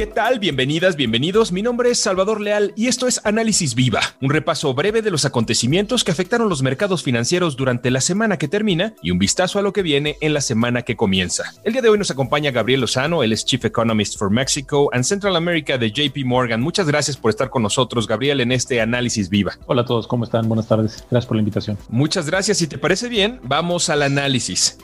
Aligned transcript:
¿Qué 0.00 0.06
tal? 0.06 0.38
Bienvenidas, 0.38 0.96
bienvenidos. 0.96 1.52
Mi 1.52 1.60
nombre 1.60 1.90
es 1.90 1.98
Salvador 1.98 2.40
Leal 2.40 2.72
y 2.74 2.86
esto 2.86 3.06
es 3.06 3.20
Análisis 3.24 3.74
Viva, 3.74 4.00
un 4.22 4.30
repaso 4.30 4.72
breve 4.72 5.02
de 5.02 5.10
los 5.10 5.26
acontecimientos 5.26 6.04
que 6.04 6.10
afectaron 6.10 6.48
los 6.48 6.62
mercados 6.62 7.02
financieros 7.02 7.54
durante 7.54 7.90
la 7.90 8.00
semana 8.00 8.38
que 8.38 8.48
termina 8.48 8.94
y 9.02 9.10
un 9.10 9.18
vistazo 9.18 9.58
a 9.58 9.62
lo 9.62 9.74
que 9.74 9.82
viene 9.82 10.16
en 10.22 10.32
la 10.32 10.40
semana 10.40 10.80
que 10.84 10.96
comienza. 10.96 11.52
El 11.64 11.74
día 11.74 11.82
de 11.82 11.90
hoy 11.90 11.98
nos 11.98 12.10
acompaña 12.10 12.50
Gabriel 12.50 12.80
Lozano, 12.80 13.22
él 13.22 13.34
es 13.34 13.44
Chief 13.44 13.62
Economist 13.62 14.18
for 14.18 14.30
Mexico 14.30 14.88
and 14.94 15.04
Central 15.04 15.36
America 15.36 15.76
de 15.76 15.90
JP 15.90 16.24
Morgan. 16.24 16.62
Muchas 16.62 16.86
gracias 16.86 17.18
por 17.18 17.28
estar 17.28 17.50
con 17.50 17.62
nosotros, 17.62 18.06
Gabriel, 18.06 18.40
en 18.40 18.52
este 18.52 18.80
Análisis 18.80 19.28
Viva. 19.28 19.58
Hola 19.66 19.82
a 19.82 19.84
todos, 19.84 20.06
¿cómo 20.06 20.24
están? 20.24 20.48
Buenas 20.48 20.66
tardes. 20.66 21.04
Gracias 21.10 21.26
por 21.26 21.36
la 21.36 21.42
invitación. 21.42 21.76
Muchas 21.90 22.24
gracias. 22.24 22.56
Si 22.56 22.66
te 22.68 22.78
parece 22.78 23.10
bien, 23.10 23.38
vamos 23.42 23.90
al 23.90 24.00
análisis. 24.00 24.78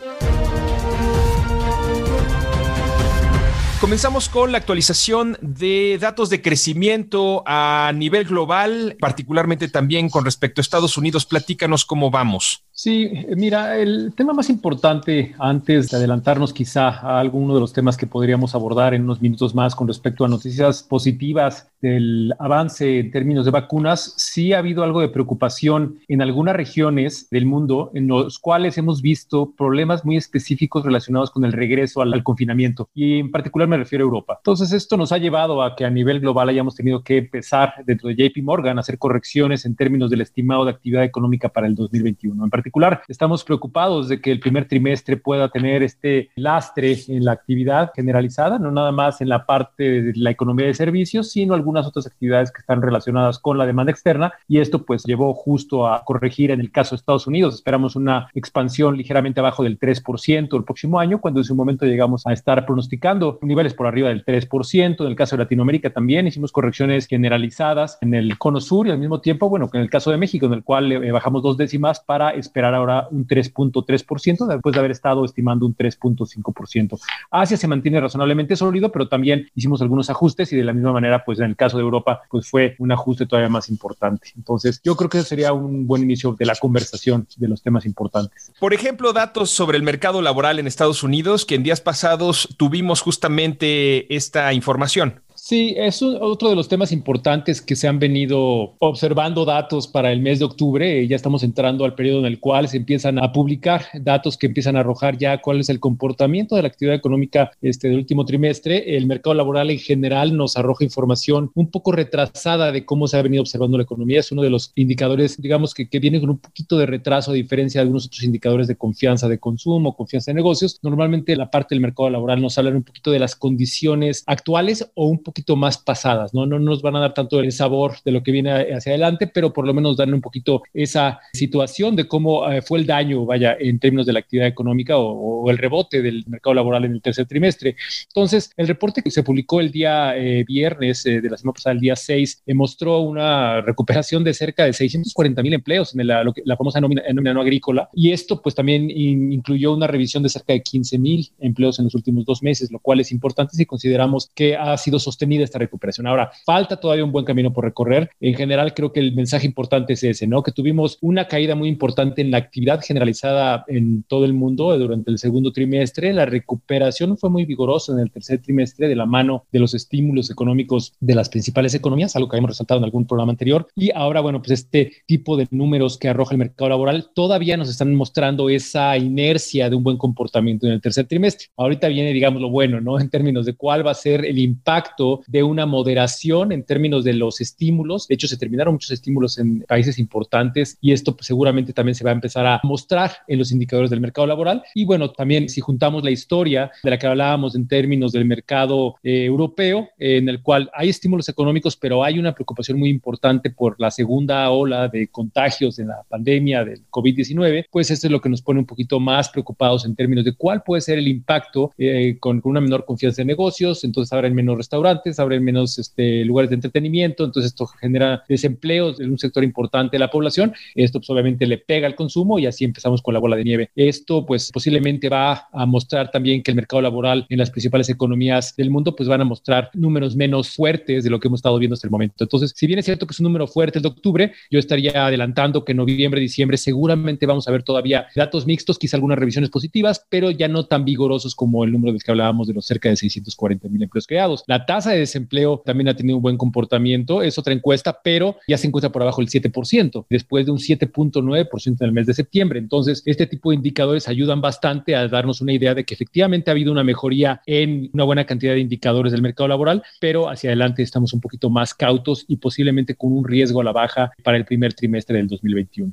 Comenzamos 3.87 4.29
con 4.29 4.51
la 4.51 4.59
actualización 4.59 5.39
de 5.41 5.97
datos 6.01 6.29
de 6.29 6.43
crecimiento 6.43 7.45
a 7.47 7.93
nivel 7.95 8.25
global, 8.25 8.97
particularmente 8.99 9.69
también 9.69 10.11
con 10.11 10.25
respecto 10.25 10.61
a 10.61 10.63
Estados 10.63 10.99
Unidos. 10.99 11.25
Platícanos 11.25 11.85
cómo 11.85 12.11
vamos. 12.11 12.66
Sí, 12.79 13.11
mira, 13.35 13.79
el 13.79 14.13
tema 14.15 14.35
más 14.35 14.51
importante 14.51 15.35
antes 15.39 15.89
de 15.89 15.97
adelantarnos 15.97 16.53
quizá 16.53 16.89
a 16.89 17.19
alguno 17.19 17.55
de 17.55 17.61
los 17.61 17.73
temas 17.73 17.97
que 17.97 18.07
podríamos 18.07 18.55
abordar 18.55 18.93
en 18.93 19.05
unos 19.05 19.23
minutos 19.23 19.55
más 19.55 19.75
con 19.75 19.89
respecto 19.89 20.27
a 20.27 20.29
noticias 20.29 20.83
positivas 20.83 21.71
del 21.81 22.35
avance 22.39 22.99
en 22.99 23.11
términos 23.11 23.47
de 23.47 23.51
vacunas, 23.51 24.13
sí 24.19 24.53
ha 24.53 24.59
habido 24.59 24.83
algo 24.83 25.01
de 25.01 25.09
preocupación 25.09 26.01
en 26.07 26.21
algunas 26.21 26.55
regiones 26.55 27.31
del 27.31 27.47
mundo 27.47 27.93
en 27.95 28.09
los 28.09 28.39
cuales 28.39 28.77
hemos 28.77 29.01
visto 29.01 29.55
problemas 29.57 30.05
muy 30.05 30.19
específicos 30.19 30.85
relacionados 30.85 31.31
con 31.31 31.47
el 31.47 31.53
regreso 31.53 32.03
al, 32.03 32.23
confinamiento 32.23 32.91
y 32.93 33.21
en 33.21 33.31
particular 33.31 33.69
me 33.69 33.79
refiero 33.79 34.05
a 34.05 34.07
Europa. 34.07 34.35
Entonces 34.39 34.73
esto 34.73 34.99
nos 34.99 35.13
ha 35.13 35.19
llevado 35.19 35.63
a 35.63 35.77
que 35.77 35.87
a 35.87 35.91
nivel 35.91 36.21
global 36.21 36.51
hayamos 36.51 36.75
tenido 36.75 37.03
que 37.03 37.19
empezar 37.19 37.73
dentro 37.87 38.11
de 38.11 38.17
JP 38.17 38.43
Morgan 38.43 38.77
a 38.77 38.81
hacer 38.81 38.99
correcciones 38.99 39.65
en 39.65 39.77
términos 39.77 40.11
del 40.11 40.21
estimado 40.21 40.67
de 40.67 40.73
actividad 40.73 41.05
económica 41.05 41.49
para 41.49 41.67
el 41.67 41.75
2021. 41.75 42.45
En 42.45 42.51
particular, 42.67 43.03
estamos 43.07 43.45
preocupados 43.45 44.09
de 44.09 44.21
que 44.21 44.33
el 44.33 44.41
primer 44.41 44.67
trimestre 44.67 45.17
pueda 45.17 45.49
tener 45.51 45.85
este 45.85 46.31
lastre 46.35 46.97
en 47.07 47.25
la 47.25 47.31
actividad 47.31 47.93
generalizada, 47.95 48.59
no 48.59 48.73
nada 48.73 48.91
más 48.91 49.21
en 49.21 49.29
la 49.29 49.47
parte 49.47 50.03
de 50.03 50.13
la 50.17 50.33
economía 50.33 50.67
de 50.67 50.75
servicios, 50.75 51.31
sino 51.31 51.55
algunas 51.55 51.87
otras 51.87 52.09
actividades 52.09 52.51
que 52.51 52.59
están 52.59 52.83
relacionadas 52.83 53.39
con 53.39 53.57
la 53.57 53.67
demanda 53.67 53.93
externa 53.93 54.33
y 54.49 54.59
esto 54.59 54.85
pues 54.85 55.05
llevó 55.05 55.33
justo 55.33 55.87
a 55.87 56.03
corregir 56.05 56.51
en 56.51 56.59
el 56.59 56.73
caso 56.73 56.97
de 56.97 56.97
Estados 56.97 57.29
Unidos. 57.29 57.55
Esperamos 57.55 57.95
una 57.95 58.31
expansión 58.35 58.97
ligeramente 58.97 59.39
abajo 59.39 59.63
del 59.63 59.79
3% 59.79 60.57
el 60.57 60.65
próximo 60.65 60.99
año, 60.99 61.21
cuando 61.21 61.39
en 61.39 61.45
su 61.45 61.55
momento 61.55 61.87
llegamos 61.87 62.27
a 62.27 62.33
estar 62.33 62.67
pronosticando 62.67 63.39
niveles 63.43 63.75
por 63.75 63.87
arriba 63.87 64.09
del 64.09 64.25
3%. 64.25 65.01
En 65.03 65.07
el 65.07 65.15
caso 65.15 65.37
de 65.37 65.45
Latinoamérica 65.45 65.91
también 65.91 66.27
hicimos 66.27 66.51
correcciones 66.51 67.07
generalizadas 67.07 67.97
en 68.01 68.13
el 68.15 68.37
cono 68.39 68.61
sur 68.61 68.89
y 68.89 68.91
al 68.91 68.99
mismo 68.99 69.21
tiempo, 69.21 69.49
bueno, 69.49 69.71
que 69.71 69.79
en 69.79 69.85
el 69.85 69.91
caso 69.91 70.11
de 70.11 70.17
México, 70.17 70.47
en 70.47 70.55
el 70.55 70.65
cual 70.65 70.91
eh, 70.91 71.13
bajamos 71.13 71.45
dos 71.45 71.57
décimas 71.57 72.01
para 72.01 72.31
esperar 72.31 72.56
ahora 72.65 73.09
un 73.11 73.27
3.3% 73.27 74.47
después 74.47 74.73
de 74.73 74.79
haber 74.79 74.91
estado 74.91 75.25
estimando 75.25 75.67
un 75.67 75.77
3.5%. 75.77 76.99
Asia 77.31 77.57
se 77.57 77.69
mantiene 77.69 78.01
razonablemente 78.01 78.57
sólido, 78.57 78.91
pero 78.91 79.09
también 79.09 79.49
hicimos 79.55 79.83
algunos 79.83 80.11
ajustes 80.11 80.53
y 80.53 80.57
de 80.57 80.65
la 80.65 80.73
misma 80.73 80.93
manera, 80.93 81.25
pues 81.25 81.39
en 81.39 81.47
el 81.47 81.57
caso 81.57 81.77
de 81.77 81.83
Europa, 81.83 82.23
pues 82.31 82.49
fue 82.49 82.77
un 82.79 82.93
ajuste 82.93 83.27
todavía 83.27 83.49
más 83.49 83.69
importante. 83.69 84.31
Entonces, 84.37 84.81
yo 84.83 84.97
creo 84.97 85.11
que 85.11 85.19
ese 85.19 85.29
sería 85.29 85.53
un 85.53 85.87
buen 85.87 86.03
inicio 86.03 86.33
de 86.33 86.47
la 86.47 86.55
conversación 86.55 87.27
de 87.37 87.49
los 87.49 87.63
temas 87.63 87.87
importantes. 87.87 88.53
Por 88.59 88.75
ejemplo, 88.75 89.13
datos 89.13 89.51
sobre 89.51 89.77
el 89.77 89.83
mercado 89.83 90.23
laboral 90.23 90.59
en 90.59 90.67
Estados 90.67 91.03
Unidos, 91.03 91.45
que 91.45 91.57
en 91.57 91.63
días 91.63 91.81
pasados 91.81 92.55
tuvimos 92.57 93.01
justamente 93.03 94.15
esta 94.15 94.53
información. 94.53 95.26
Sí, 95.49 95.75
es 95.77 96.03
otro 96.03 96.51
de 96.51 96.57
los 96.57 96.67
temas 96.67 96.91
importantes 96.91 97.63
que 97.63 97.77
se 97.77 97.87
han 97.87 98.01
venido 98.01 98.75
observando 98.81 99.45
datos 99.45 99.87
para 99.87 100.11
el 100.11 100.19
mes 100.19 100.41
de 100.41 100.45
octubre. 100.45 101.07
Ya 101.07 101.15
estamos 101.15 101.45
entrando 101.45 101.85
al 101.85 101.95
periodo 101.95 102.19
en 102.19 102.27
el 102.27 102.41
cual 102.41 102.67
se 102.67 102.79
empiezan 102.79 103.21
a 103.21 103.31
publicar 103.31 103.85
datos 103.95 104.37
que 104.37 104.49
empiezan 104.49 104.75
a 104.75 104.81
arrojar 104.81 105.19
ya 105.19 105.41
cuál 105.41 105.61
es 105.61 105.69
el 105.69 105.79
comportamiento 105.79 106.57
de 106.57 106.63
la 106.63 106.67
actividad 106.67 106.97
económica 106.97 107.53
este, 107.63 107.87
del 107.87 107.99
último 107.99 108.25
trimestre. 108.25 108.97
El 108.97 109.07
mercado 109.07 109.35
laboral 109.35 109.71
en 109.71 109.79
general 109.79 110.37
nos 110.37 110.57
arroja 110.57 110.83
información 110.83 111.53
un 111.55 111.71
poco 111.71 111.93
retrasada 111.93 112.73
de 112.73 112.85
cómo 112.85 113.07
se 113.07 113.17
ha 113.17 113.23
venido 113.23 113.43
observando 113.43 113.77
la 113.77 113.85
economía. 113.85 114.19
Es 114.19 114.33
uno 114.33 114.43
de 114.43 114.51
los 114.51 114.73
indicadores, 114.75 115.41
digamos, 115.41 115.75
que, 115.75 115.89
que 115.89 116.01
viene 116.01 116.19
con 116.19 116.31
un 116.31 116.39
poquito 116.39 116.77
de 116.77 116.87
retraso 116.87 117.31
a 117.31 117.35
diferencia 117.35 117.79
de 117.79 117.83
algunos 117.83 118.07
otros 118.07 118.25
indicadores 118.25 118.67
de 118.67 118.75
confianza 118.75 119.29
de 119.29 119.39
consumo, 119.39 119.95
confianza 119.95 120.33
de 120.33 120.35
negocios. 120.35 120.81
Normalmente 120.83 121.37
la 121.37 121.53
parte 121.53 121.77
del 121.77 121.83
mercado 121.83 122.11
laboral 122.11 122.43
nos 122.43 122.59
habla 122.59 122.71
un 122.71 122.83
poquito 122.83 123.13
de 123.13 123.21
las 123.21 123.37
condiciones 123.37 124.25
actuales 124.27 124.91
o 124.97 125.07
un 125.07 125.23
poquito 125.23 125.36
poquito 125.37 125.55
más 125.55 125.77
pasadas, 125.77 126.33
¿no? 126.33 126.47
No 126.47 126.59
nos 126.59 126.81
van 126.81 126.97
a 126.97 127.01
dar 127.01 127.13
tanto 127.13 127.41
el 127.41 127.53
sabor 127.53 127.97
de 128.07 128.11
lo 128.11 128.23
que 128.23 128.33
viene 128.33 128.73
hacia 128.73 128.93
adelante, 128.93 129.27
pero 129.27 129.53
por 129.53 129.67
lo 129.67 129.75
menos 129.75 129.99
dan 129.99 130.15
un 130.15 130.23
poquito 130.23 130.63
esa 130.73 131.21
situación 131.35 131.95
de 131.95 132.09
cómo 132.09 132.51
eh, 132.51 132.63
fue 132.63 132.79
el 132.79 132.87
daño, 132.87 133.27
vaya, 133.27 133.55
en 133.61 133.79
términos 133.79 134.07
de 134.07 134.15
la 134.15 134.21
actividad 134.21 134.49
económica 134.49 134.97
o, 134.97 135.51
el 135.51 135.59
rebote 135.59 136.01
del 136.01 136.25
mercado 136.27 136.55
laboral 136.55 136.87
en 136.87 136.93
el 136.93 137.03
tercer 137.03 137.27
trimestre. 137.27 137.77
Entonces, 138.09 138.51
el 138.57 138.67
reporte 138.67 139.03
que 139.03 139.11
se 139.11 139.23
publicó 139.23 139.61
el 139.61 139.71
día 139.71 140.17
eh, 140.17 140.43
viernes 140.45 141.05
eh, 141.05 141.21
de 141.21 141.29
la 141.29 141.37
semana 141.37 141.53
pasada, 141.53 141.75
el 141.75 141.81
día 141.81 141.95
6, 141.95 142.45
mostró 142.55 143.01
una 143.01 143.61
recuperación 143.61 144.25
de 144.25 144.33
cerca 144.33 144.65
de 144.65 144.73
640 144.73 145.43
mil 145.43 145.53
empleos 145.53 145.95
en 145.95 146.07
la, 146.07 146.25
la 146.45 146.57
famosa 146.57 146.81
nómina, 146.81 147.03
nómina, 147.13 147.35
no 147.35 147.43
agrícola. 147.43 147.91
Y 147.93 148.13
esto, 148.13 148.41
pues, 148.41 148.55
también 148.55 148.91
incluyó 148.91 149.75
una 149.75 149.87
revisión 149.87 150.23
de 150.23 150.31
cerca 150.31 150.55
de 150.55 150.63
15 150.63 150.99
mil 150.99 151.31
empleos 151.41 151.79
en 151.79 151.85
los 151.85 151.95
últimos 151.95 152.25
dos 152.25 152.43
meses, 152.43 152.73
lo 152.73 152.79
cual 152.79 153.01
es 153.01 153.13
importante 153.13 153.55
si 153.55 153.67
consideramos 153.67 154.31
que 154.35 154.57
ha 154.57 154.77
sido 154.79 154.99
sostenido 155.27 155.45
esta 155.45 155.59
recuperación. 155.59 156.07
Ahora, 156.07 156.31
falta 156.45 156.77
todavía 156.77 157.05
un 157.05 157.13
buen 157.13 157.25
camino 157.25 157.53
por 157.53 157.65
recorrer. 157.65 158.11
En 158.21 158.35
general, 158.35 158.75
creo 158.75 158.93
que 158.93 159.01
el 159.01 159.15
mensaje 159.15 159.47
importante 159.47 159.95
es 159.95 160.03
ese, 160.05 160.27
¿no? 160.27 160.43
Que 160.43 160.53
tuvimos 160.53 160.99
una 161.01 161.27
caída 161.27 161.55
muy 161.55 161.69
importante 161.69 162.23
en 162.23 162.31
la 162.31 162.39
actividad 162.39 162.81
generalizada 162.81 163.65
en 163.69 164.05
todo 164.05 164.25
el 164.25 164.33
mundo 164.33 164.77
durante 164.79 165.11
el 165.11 165.19
segundo 165.19 165.53
trimestre. 165.53 166.13
La 166.13 166.27
recuperación 166.27 167.17
fue 167.19 167.31
muy 167.31 167.45
vigorosa 167.45 167.93
en 167.93 168.01
el 168.01 168.11
tercer 168.11 168.41
trimestre 168.41 168.89
de 168.89 168.95
la 168.95 169.07
mano 169.07 169.45
de 169.53 169.59
los 169.59 169.75
estímulos 169.75 170.31
económicos 170.31 170.95
de 171.01 171.15
las 171.15 171.29
principales 171.29 171.75
economías, 171.75 172.15
algo 172.15 172.29
que 172.29 172.37
habíamos 172.37 172.51
resaltado 172.51 172.79
en 172.79 172.85
algún 172.85 173.07
programa 173.07 173.33
anterior. 173.33 173.67
Y 173.75 173.91
ahora, 173.93 174.21
bueno, 174.21 174.41
pues 174.41 174.53
este 174.53 174.93
tipo 175.07 175.37
de 175.37 175.49
números 175.51 175.99
que 175.99 176.09
arroja 176.09 176.35
el 176.35 176.39
mercado 176.39 176.69
laboral 176.69 177.11
todavía 177.15 177.57
nos 177.57 177.69
están 177.69 177.95
mostrando 177.95 178.49
esa 178.49 178.97
inercia 178.97 179.69
de 179.69 179.77
un 179.77 179.83
buen 179.83 179.97
comportamiento 179.97 180.67
en 180.67 180.75
el 180.75 180.81
tercer 180.81 181.07
trimestre. 181.07 181.49
Ahorita 181.57 181.89
viene, 181.89 182.13
digamos, 182.13 182.41
lo 182.41 182.51
bueno, 182.51 182.81
¿no? 182.81 183.01
En 183.01 183.11
términos 183.11 183.47
de 183.47 183.55
cuál 183.55 183.87
va 183.87 183.91
a 183.91 183.95
ser 183.95 184.25
el 184.25 184.39
impacto 184.39 185.16
de 185.27 185.43
una 185.43 185.67
moderación 185.67 186.53
en 186.53 186.65
términos 186.65 187.05
de 187.05 187.15
los 187.15 187.41
estímulos. 187.41 188.09
De 188.09 188.15
hecho, 188.15 188.29
se 188.29 188.37
terminaron 188.37 188.75
muchos 188.75 188.91
estímulos 188.91 189.39
en 189.39 189.61
países 189.61 189.99
importantes 189.99 190.79
y 190.81 190.93
esto 190.93 191.15
pues, 191.17 191.27
seguramente 191.27 191.73
también 191.73 191.95
se 191.95 192.05
va 192.05 192.11
a 192.11 192.15
empezar 192.15 192.47
a 192.47 192.61
mostrar 192.63 193.13
en 193.29 193.39
los 193.39 193.53
indicadores 193.53 193.91
del 193.91 194.01
mercado 194.01 194.27
laboral. 194.27 194.63
Y 194.75 194.85
bueno, 194.85 195.11
también 195.11 195.49
si 195.49 195.61
juntamos 195.61 196.05
la 196.05 196.11
historia 196.11 196.71
de 196.83 196.91
la 196.91 196.99
que 196.99 197.07
hablábamos 197.07 197.55
en 197.55 197.69
términos 197.69 198.13
del 198.13 198.25
mercado 198.25 198.97
eh, 199.03 199.25
europeo, 199.25 199.89
en 199.99 200.29
el 200.29 200.43
cual 200.43 200.71
hay 200.75 200.89
estímulos 200.89 201.29
económicos, 201.29 201.77
pero 201.77 202.05
hay 202.05 202.19
una 202.19 202.35
preocupación 202.35 202.79
muy 202.79 202.91
importante 202.91 203.51
por 203.51 203.77
la 203.79 203.91
segunda 203.91 204.51
ola 204.51 204.89
de 204.89 205.09
contagios 205.09 205.79
en 205.79 205.89
la 205.89 206.03
pandemia 206.09 206.65
del 206.65 206.83
COVID-19, 206.91 207.67
pues 207.71 207.91
esto 207.91 208.07
es 208.07 208.11
lo 208.11 208.21
que 208.21 208.29
nos 208.29 208.43
pone 208.43 208.61
un 208.61 208.67
poquito 208.67 209.01
más 209.01 209.29
preocupados 209.29 209.85
en 209.85 209.95
términos 209.95 210.25
de 210.25 210.33
cuál 210.33 210.63
puede 210.63 210.81
ser 210.81 210.99
el 210.99 211.09
impacto 211.09 211.73
eh, 211.79 212.17
con, 212.21 212.41
una 212.45 212.61
menor 212.61 212.85
confianza 212.85 213.23
en 213.23 213.29
negocios, 213.29 213.85
entonces 213.85 214.13
habrá 214.13 214.27
menos 214.31 214.57
restaurantes 214.57 215.06
abren 215.19 215.45
menos 215.45 215.79
este, 215.79 216.25
lugares 216.25 216.51
de 216.51 216.57
entretenimiento, 216.57 217.25
entonces 217.25 217.53
esto 217.53 217.67
genera 217.67 218.25
desempleos 218.29 219.01
en 219.01 219.11
un 219.11 219.19
sector 219.19 219.45
importante 219.45 219.97
de 219.97 219.99
la 219.99 220.11
población. 220.11 220.53
Esto 220.75 221.01
pues, 221.01 221.11
obviamente 221.11 221.47
le 221.47 221.59
pega 221.59 221.87
al 221.87 221.95
consumo 221.95 222.39
y 222.39 222.47
así 222.47 222.65
empezamos 222.65 223.03
con 223.03 223.15
la 223.15 223.21
bola 223.21 223.37
de 223.37 223.45
nieve. 223.45 223.71
Esto 223.77 224.27
pues 224.27 224.51
posiblemente 224.51 225.09
va 225.09 225.49
a 225.53 225.67
mostrar 225.67 226.11
también 226.11 226.43
que 226.43 226.51
el 226.51 226.57
mercado 226.57 226.83
laboral 226.83 227.27
en 227.29 227.39
las 227.39 227.51
principales 227.51 227.89
economías 227.89 228.55
del 228.57 228.71
mundo 228.71 228.95
pues 228.95 229.09
van 229.09 229.21
a 229.21 229.25
mostrar 229.25 229.71
números 229.75 230.17
menos 230.17 230.51
fuertes 230.51 231.05
de 231.05 231.11
lo 231.11 231.21
que 231.21 231.29
hemos 231.29 231.39
estado 231.39 231.59
viendo 231.59 231.75
hasta 231.75 231.87
el 231.87 231.91
momento. 231.91 232.25
Entonces, 232.25 232.53
si 232.55 232.67
bien 232.67 232.79
es 232.79 232.85
cierto 232.85 233.07
que 233.07 233.13
es 233.13 233.21
un 233.21 233.25
número 233.25 233.47
fuerte 233.47 233.79
el 233.79 233.83
de 233.83 233.89
octubre, 233.89 234.33
yo 234.51 234.59
estaría 234.59 235.07
adelantando 235.07 235.65
que 235.65 235.75
noviembre, 235.75 236.21
diciembre 236.21 236.57
seguramente 236.57 237.27
vamos 237.27 237.49
a 237.49 237.53
ver 237.53 237.63
todavía 237.63 238.07
datos 238.15 238.47
mixtos, 238.47 238.79
quizá 238.79 238.97
algunas 238.97 239.19
revisiones 239.19 239.51
positivas, 239.51 240.05
pero 240.09 240.31
ya 240.31 240.49
no 240.49 240.67
tan 240.67 240.85
vigorosos 240.85 241.35
como 241.35 241.65
el 241.65 241.73
número 241.73 241.93
del 241.93 242.03
que 242.03 242.11
hablábamos 242.11 242.47
de 242.47 242.55
los 242.55 242.67
cerca 242.67 242.89
de 242.89 242.97
640 242.97 243.69
mil 243.69 243.83
empleos 243.83 244.07
creados. 244.07 244.45
La 244.47 244.67
tasa 244.67 244.91
de 244.91 244.96
desempleo 244.99 245.63
también 245.65 245.89
ha 245.89 245.97
tenido 245.97 246.17
un 246.17 246.23
buen 246.23 246.37
comportamiento, 246.37 247.23
es 247.23 247.39
otra 247.39 247.53
encuesta, 247.53 248.01
pero 248.03 248.37
ya 248.49 248.59
se 248.59 248.67
encuentra 248.67 248.91
por 248.91 249.03
abajo 249.03 249.21
el 249.21 249.29
7%, 249.29 250.07
después 250.09 250.47
de 250.47 250.53
un 250.53 250.59
7.9% 250.59 251.77
en 251.81 251.87
el 251.87 251.93
mes 251.93 252.07
de 252.07 252.15
septiembre. 252.15 252.59
Entonces, 252.59 253.03
este 253.07 253.27
tipo 253.27 253.51
de 253.51 253.57
indicadores 253.57 254.09
ayudan 254.09 254.41
bastante 254.41 254.95
a 254.95 255.09
darnos 255.09 255.41
una 255.41 255.53
idea 255.53 255.75
de 255.75 255.85
que 255.85 255.95
efectivamente 255.95 256.51
ha 256.51 256.53
habido 256.53 256.73
una 256.73 256.85
mejoría 256.85 257.41
en 257.47 257.91
una 257.93 258.05
buena 258.05 258.25
cantidad 258.25 258.55
de 258.55 258.61
indicadores 258.61 259.13
del 259.13 259.23
mercado 259.23 259.49
laboral, 259.49 259.83
pero 260.01 260.29
hacia 260.29 260.51
adelante 260.51 260.83
estamos 260.83 261.13
un 261.13 261.21
poquito 261.21 261.51
más 261.51 261.75
cautos 261.75 262.25
y 262.29 262.37
posiblemente 262.37 262.95
con 262.95 263.13
un 263.13 263.25
riesgo 263.27 263.61
a 263.61 263.65
la 263.65 263.73
baja 263.73 264.13
para 264.23 264.37
el 264.37 264.45
primer 264.45 264.75
trimestre 264.75 265.17
del 265.19 265.29
2021. 265.29 265.93